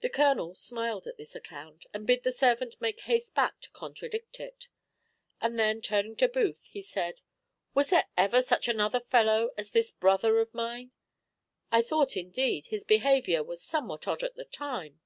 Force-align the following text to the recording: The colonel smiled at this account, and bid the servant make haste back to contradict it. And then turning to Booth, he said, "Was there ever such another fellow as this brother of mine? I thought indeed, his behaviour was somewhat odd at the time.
The 0.00 0.10
colonel 0.10 0.54
smiled 0.54 1.08
at 1.08 1.16
this 1.16 1.34
account, 1.34 1.86
and 1.92 2.06
bid 2.06 2.22
the 2.22 2.30
servant 2.30 2.80
make 2.80 3.00
haste 3.00 3.34
back 3.34 3.60
to 3.62 3.70
contradict 3.72 4.38
it. 4.38 4.68
And 5.40 5.58
then 5.58 5.80
turning 5.82 6.14
to 6.18 6.28
Booth, 6.28 6.66
he 6.70 6.82
said, 6.82 7.22
"Was 7.74 7.90
there 7.90 8.06
ever 8.16 8.40
such 8.42 8.68
another 8.68 9.00
fellow 9.00 9.50
as 9.58 9.72
this 9.72 9.90
brother 9.90 10.38
of 10.38 10.54
mine? 10.54 10.92
I 11.72 11.82
thought 11.82 12.16
indeed, 12.16 12.66
his 12.66 12.84
behaviour 12.84 13.42
was 13.42 13.60
somewhat 13.60 14.06
odd 14.06 14.22
at 14.22 14.36
the 14.36 14.44
time. 14.44 15.00